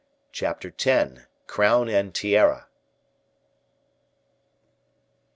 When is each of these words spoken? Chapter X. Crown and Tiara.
Chapter 0.31 0.73
X. 0.83 1.27
Crown 1.45 1.87
and 1.87 2.11
Tiara. 2.11 2.65